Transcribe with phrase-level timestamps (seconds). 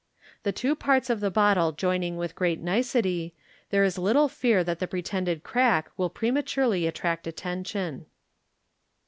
[0.41, 3.35] The two parts of the bottle joining with great nicety,
[3.69, 8.07] there is little fear that the pretended crack will prematurely attract attention.